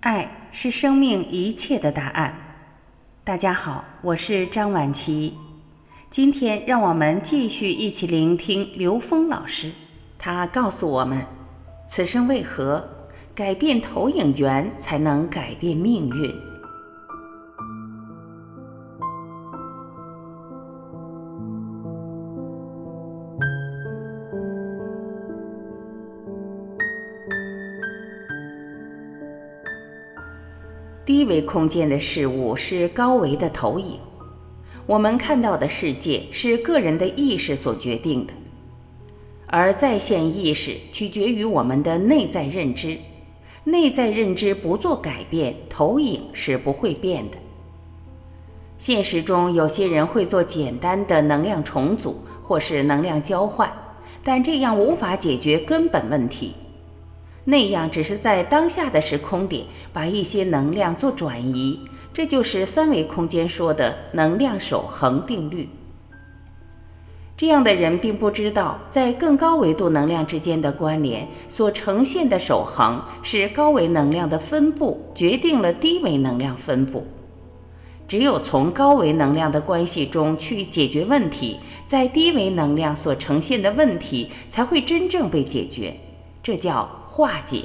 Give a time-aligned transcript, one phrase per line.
[0.00, 2.34] 爱是生命一切的答案。
[3.22, 5.34] 大家好，我是张晚琪。
[6.08, 9.70] 今天让我们继续一起聆听刘峰老师，
[10.18, 11.22] 他告诉我们：
[11.86, 12.82] 此生为何
[13.34, 16.34] 改变投影源才能改变命运？
[31.10, 33.98] 低维空间的事物是高维的投影，
[34.86, 38.32] 我们看到的世界是个人的意识所决定的，
[39.48, 42.96] 而在线意识取决于我们的内在认知，
[43.64, 47.36] 内在认知不做改变，投影是不会变的。
[48.78, 53.68] 现实中有些人会做简单的能量重组或是能量交换，
[54.22, 56.54] 但这样无法解决根本问题。
[57.50, 61.80] 那样只是在当下的时空点把一些能量做转移，
[62.14, 65.68] 这就是三维空间说的能量守恒定律。
[67.36, 77.04] 这样的人并不知道，在更高维度能量之间的关联所呈现的守恒，是高维能量的分布决定了低维能量分布。
[78.06, 85.96] 只有从高维能量的关系中去解决问题，在低维能量所呈现的问题才会真正被解决。
[86.42, 86.99] 这叫。
[87.20, 87.64] 化解，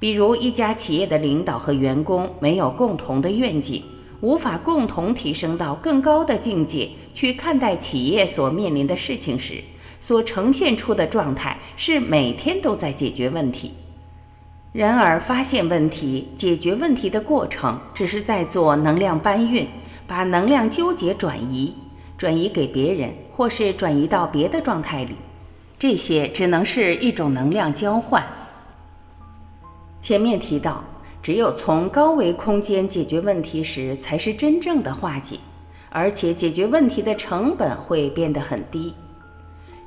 [0.00, 3.80] 比如一家企业的领导和员工没有共同的愿景，
[4.22, 9.62] 无法共同提升到更高的境界去看待企业所面临的事情时，
[10.00, 13.70] 所呈现出的状态是每天都在解决问题。
[14.72, 19.68] 然而，发现问题、解决问题的过程，只是在做能量搬运，
[20.08, 21.72] 把能量纠结转移，
[22.18, 25.14] 转移给别人，或是转移到别的状态里。
[25.78, 28.24] 这些只能是一种能量交换。
[30.00, 30.84] 前面提到，
[31.22, 35.38] 只有从高维空间解决问题时，才是真正的化解，
[35.90, 38.94] 而且解决问题的成本会变得很低。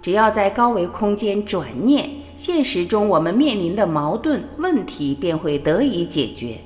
[0.01, 6.57] 只要在高维空间转念，现实中我们面临的矛盾问题便会得以解决。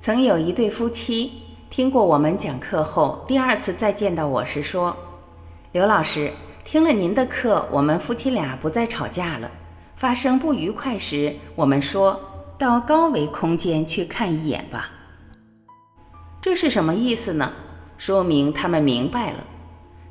[0.00, 1.32] 曾有一对夫妻
[1.70, 4.96] 听过我们讲课后，第二次再见到我时说
[5.72, 6.30] ：“刘老师。”
[6.66, 9.48] 听了您的课，我们夫妻俩不再吵架了。
[9.94, 12.20] 发生不愉快时，我们说
[12.58, 14.90] 到高维空间去看一眼吧。
[16.42, 17.52] 这是什么意思呢？
[17.96, 19.44] 说明他们明白了，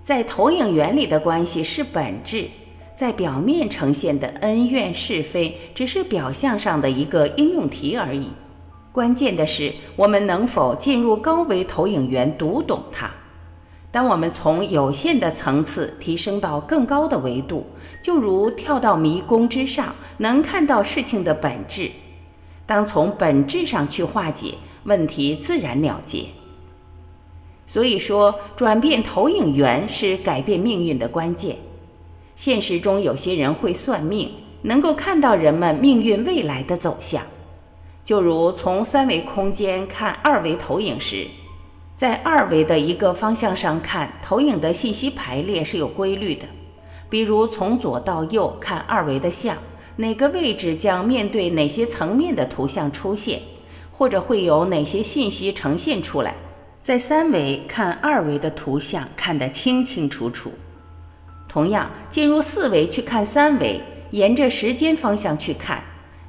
[0.01, 2.47] 在投影原理的关系是本质，
[2.95, 8.29] 在表面呈现的恩怨是非只是表象上的一个应用题而已。
[8.93, 13.11] 关键的是，我们能否进入高维投影源，读懂它。
[13.95, 17.65] 当我们从有限的层次提升到更高的维度，
[18.01, 21.89] 就如跳到迷宫之上，能看到事情的本质。
[22.65, 26.25] 当从本质上去化解问题，自然了结。
[27.65, 31.55] 所以说，转变投影源是改变命运的关键。
[32.35, 34.29] 现实中有些人会算命，
[34.63, 37.23] 能够看到人们命运未来的走向，
[38.03, 41.25] 就如从三维空间看二维投影时。
[41.95, 46.45] 在二维的一个方向上看，投影的信息排列是有规律的。
[47.09, 49.55] 比如从左到右看二维的像，
[49.95, 53.39] 哪个位置将面对哪些层面的图像出现，
[53.93, 56.35] 或者会有哪些信息呈现出来。
[56.83, 60.51] 在三维看二维的图像，看得清清楚楚。
[61.47, 63.81] 同样，进入四维去看三维，
[64.11, 65.81] 沿着时间方向去看，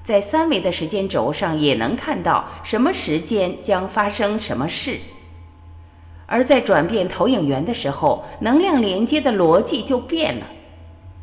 [0.05, 5.01] 在三维的时间轴上也能看到什么时间将发生什么事。
[6.27, 10.47] 而在转变投影源的时候，能量连接的逻辑就变了，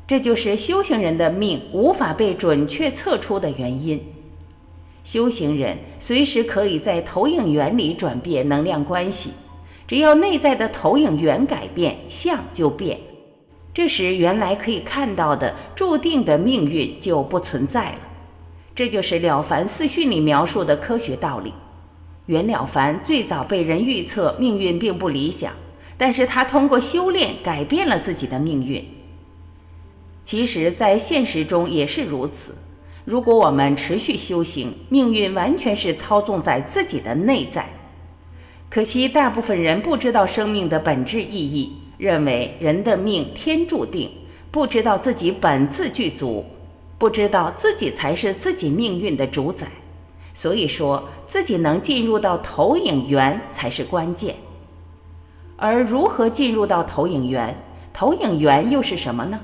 [0.08, 4.02] 这就是修行人的命无法被准确测出的原因。
[5.04, 9.32] 修行人随时可以在投影源里转变能量关系，
[9.86, 12.98] 只要内在的投影源改变，相就变。
[13.74, 17.98] 这时，原来可以看到的注定的命运就不存在了。
[18.76, 21.52] 这就是《了凡四训》里描述的科学道理。
[22.28, 25.52] 袁了凡最早被人预测命运并不理想，
[25.98, 28.86] 但是他通过修炼改变了自己的命运。
[30.24, 32.56] 其实，在现实中也是如此。
[33.04, 37.68] 如果我们持续修行，命运完全是操纵在自己的内在。
[38.70, 44.10] 可惜，大部分人不知道生命的本质意义，认为人的命天注定，
[44.50, 46.46] 不知道自己本自具足，
[46.98, 49.68] 不知道自己才是自己命运的主宰。
[50.34, 54.36] 所以说自己能进入到投影源才是关键，
[55.58, 57.56] 而如何进入到投影源？
[57.94, 59.40] 投影源又是什么呢？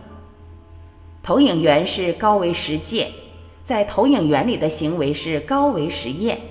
[1.21, 3.11] 投影源是高维实践，
[3.63, 6.41] 在投影源里的行为是高维实验。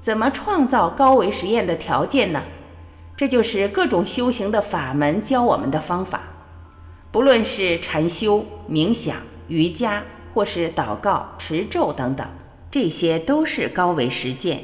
[0.00, 2.42] 怎么创造高维实验的条件呢？
[3.16, 6.22] 这就是各种修行的法门教我们的方法。
[7.10, 9.16] 不论是禅修、冥想、
[9.48, 10.02] 瑜伽，
[10.34, 12.26] 或是祷告、持咒等等，
[12.70, 14.62] 这些都是高维实践。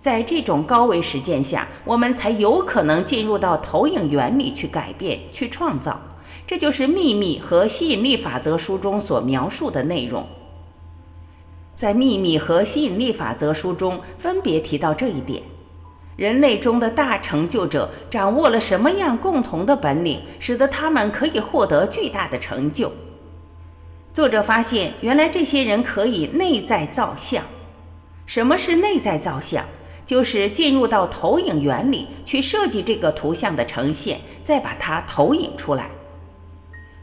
[0.00, 5.98] 在这种高维实践下，我们才有可能进入到投影原理去改变、去创造。
[6.46, 10.26] 这就是《秘密》和《吸引力法则》书中所描述的内容。
[11.74, 15.42] 在《秘密》和《吸引力法则》书中分别提到这一点：
[16.16, 22.92] 人类中的大成就者掌握了什么样共同的本领，使得他们可以获得巨大的成就？
[24.14, 27.42] 作者发现，原来这些人可以内在造像。
[28.26, 29.64] 什么是内在造像？
[30.06, 35.90] 就是进入到投影原理去设计这个图像的呈现，再把它投影出来。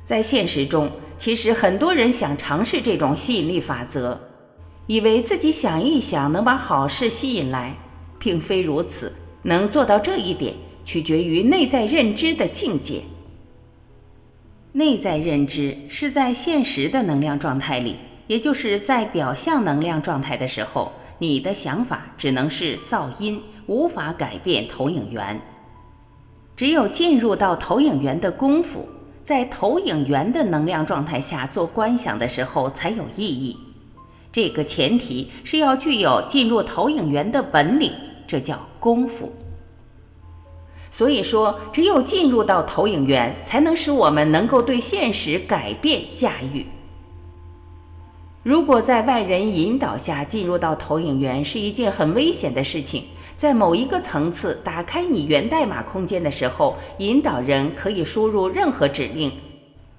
[0.05, 4.17] 在现实中，其实很多人想尝试这种吸引力法则。
[4.87, 7.75] 以为自己想一想能把好事吸引来，
[8.19, 9.13] 并非如此。
[9.41, 10.53] 能做到这一点，
[10.85, 13.01] 取决于内在认知的境界。
[14.73, 17.97] 内在认知是在现实的能量状态里，
[18.27, 25.41] 也就是在表象能量状态的时候，你的想法只能是噪音，无法改变投影源。
[26.55, 28.87] 只有进入到投影源的功夫，
[29.25, 33.57] 在投影源的能量状态下做观想的时候，才有意义。
[34.31, 37.91] 这个前提是要具有进入投影源的本领，
[38.25, 39.33] 这叫功夫。
[40.91, 46.65] 所以说，只有进入到投影源，才能使我们能够对现实改变驾驭。
[48.43, 53.03] 如果在外人引导下进入到投影源，是一件很危险的事情。
[53.37, 59.31] 在某一个层次打开你源代码空间的时候，引导人可以输入任何指令。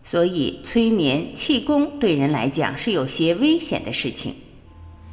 [0.05, 4.35] 所以，催眠气功对人来讲是有些危险的事情，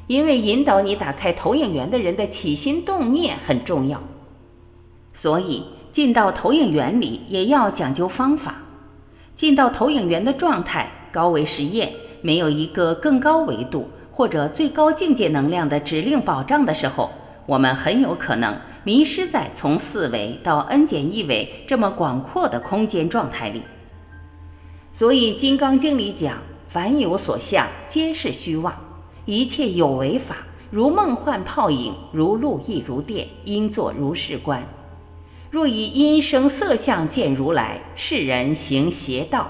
[0.07, 4.01] 因为引导你打开投影源的人的起心动念很重要。
[5.21, 8.55] 所以，进到投影源里也要讲究方法。
[9.35, 17.09] 进到投影源的状态，高维实验没有一个更高维度或者最高境界能量的指令保障的时候，
[17.45, 18.55] 我们很有可能
[18.85, 23.61] 迷失在从四维到 n 减一维这么广阔的空间状态里。
[24.93, 28.71] 所以，《金刚经》里讲：“凡有所相，皆是虚妄；
[29.25, 30.37] 一切有为法，
[30.71, 34.65] 如梦幻泡影，如露亦如电，应作如是观。
[35.51, 39.49] 若以音声色相见如来，世人行邪道。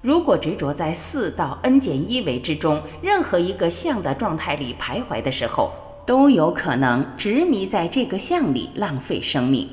[0.00, 5.72] 如果执着在四到 n 减一维之中任何一个相的状态里徘徊的时候，
[6.06, 9.68] 都有可能执迷在这个相里，浪费生命。”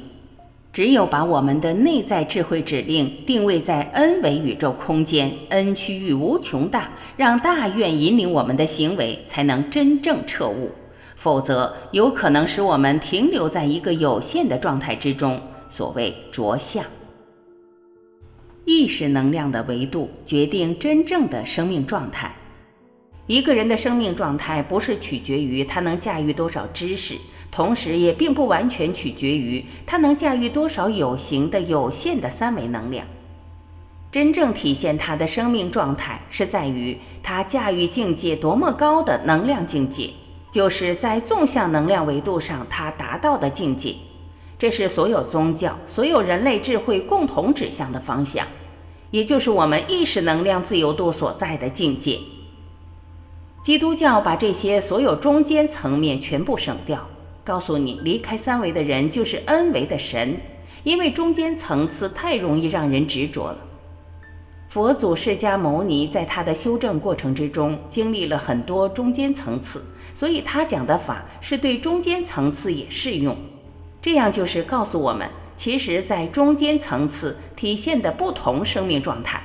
[0.73, 10.71] 只有把我们的内在智慧指令定位在 n 维宇宙空间，n 区域无穷大，让大愿引领我们的行为，才能真正彻悟。
[11.15, 15.41] 否则，有可能使我们停留在一个有限的状态之中。
[15.67, 16.85] 所谓着相，
[18.65, 22.33] 意识能量的维度决定真正的生命状态。
[23.27, 27.15] 一个人的生命状态不是取决于他能驾驭多少知识。
[27.51, 33.05] 同时，也并不完全取决于他能驾驭多少有形的有限的三维能量。
[34.11, 40.09] 真正体现他的生命状态，是在于他驾驭境界多么高的能量境界，
[40.55, 43.93] 就是在纵向能量维度上它达到的境界。
[44.57, 48.47] 这是所有宗教、所有人类智慧共同指向的方向，
[49.11, 52.19] 也就是我们意识能量自由度所在的境界。
[53.65, 57.05] 基督教把这些所有中间层面全部省掉。
[57.43, 60.37] 告诉你，离开三维的人就是 N 维的神，
[60.85, 63.57] 因为中间层次太容易让人执着了。
[64.69, 69.83] 佛祖释迦牟尼在他的修正过程之中经历了很多中间层次，
[70.15, 73.37] 所以他讲的法是对中间层次也适用。
[74.01, 79.43] 这样就是告诉我们，其实，在中间层次体现的不同生命状态。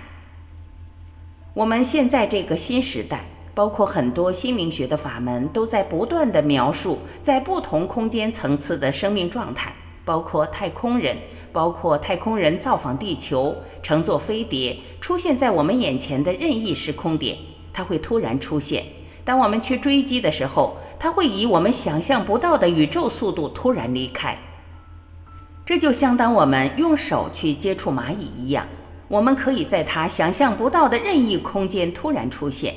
[1.52, 3.26] 我们现在这个新时代。
[3.52, 9.74] 包括很多心灵学的法门都在不断的描述在不同空间层次的生命状态，
[10.04, 11.16] 包括太空人，
[11.52, 17.36] 包括太空人造访地球，乘坐飞碟出现在我们眼前的任意时空点，
[17.72, 18.84] 它会突然出现。
[19.30, 24.36] 当我们去追击的时候，它会以我们想象不到的宇宙速度突然离开。
[25.64, 28.66] 这就相当我们用手去接触蚂蚁一样，
[29.06, 32.74] 我们可以在它想象不到的任意空间突然出现。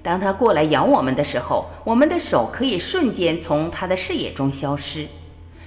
[0.00, 5.08] 当它过来咬我们的时候，我们的手可以瞬间从它的视野中消失。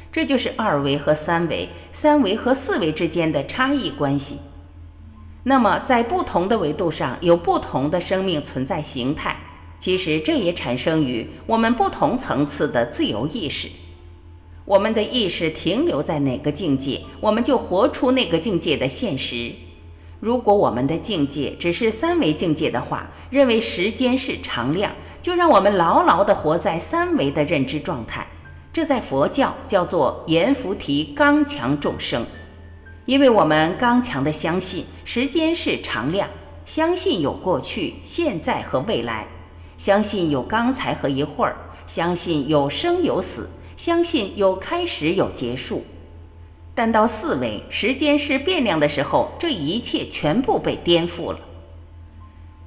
[0.10, 4.38] 这就是二维和三维、三维和四维之间的差异关系。
[5.43, 9.36] 那么，在不同的维度上有不同的生命存在形态，
[9.79, 13.69] 其实这也产生于我们不同层次的自由意识。
[14.65, 19.53] 我们的意识停留在哪个境界，我们就活出那个境界的现实。
[20.19, 28.27] 如果我们的境界只是三维境界的话，认为时间是常量，就让我们牢牢地活在三维的认知状态。
[28.71, 32.25] 这在佛教叫做阎浮提刚强众生，
[33.05, 36.29] 因为我们刚强地相信时间是常量，
[36.65, 39.25] 相信有过去、现在和未来，
[39.79, 41.55] 相信有刚才和一会儿，
[41.88, 43.50] 相信有生有死。
[43.77, 45.86] 相信有开始有结束，
[46.75, 51.39] 但到四维时间是变量的时候，这一切全部被颠覆了。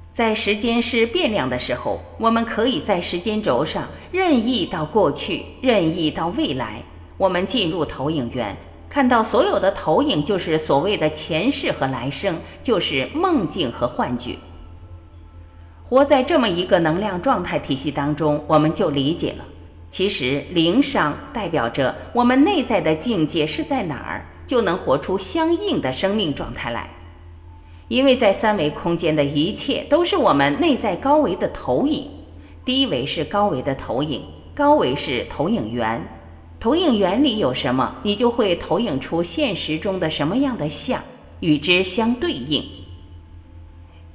[0.09, 6.81] 在时间是变量的时候，我们可以在时间轴上任意到过去，任意到未来。
[7.17, 8.57] 我们进入投影源，
[8.89, 14.35] 看到所有的投影就是所谓的前世和来生，就是梦境和幻觉。
[15.93, 19.45] 活在这么一个能量状态体系当中，我们就理解了。
[19.91, 26.89] 其实灵商代表着我们内在的境界是在哪儿，就能活出相应的生命状态来。
[27.89, 32.09] 因为在三维空间的一切都是我们内在高维的投影，
[32.65, 34.23] 低维是高维的投影，
[34.55, 36.03] 高维是投影源。
[36.59, 41.03] 投影源里有什么，你就会投影出现实中的什么样的像，
[41.41, 42.65] 与之相对应。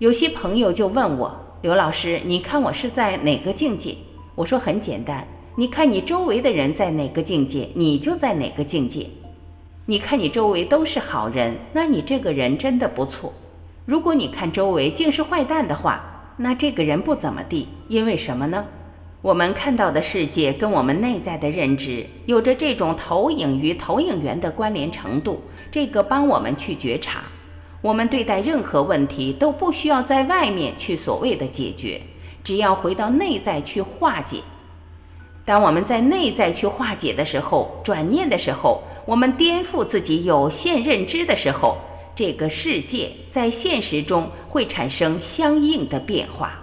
[0.01, 3.97] 有些朋友就问我，刘老师，你看我是在哪个境界？
[4.37, 5.27] 我说很简单。
[5.57, 9.09] 你看你周围的人在哪个境界，你就在哪个境界。
[9.87, 13.35] 你看你周围都是好人，那你这个人真的不错。
[13.87, 17.67] 如果你看周围竟是坏蛋的话，那这个人不怎么地。
[17.89, 18.65] 因为什么呢？
[19.21, 27.25] 我们看到的世界跟我们内在的认知有着这种投影与投影源的关联程度，这个帮我们去觉察。
[27.81, 32.01] 我们对待任何问题都不需要在外面去所谓的解决，
[32.43, 34.41] 只要回到内在去化解。
[35.45, 41.79] 当我们在内在去化解的时候，转念的时候，我们颠覆自己有限认知的时候，
[42.15, 46.59] 这个世界在现实中会产生相应的变化。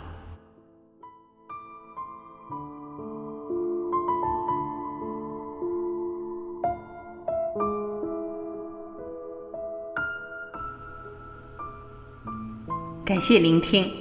[13.06, 13.92] 感谢聆听，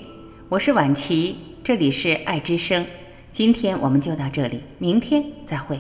[0.48, 2.86] 我是婉琪，这里是爱之声。
[3.30, 5.78] 今天我们就到这里，明天再会。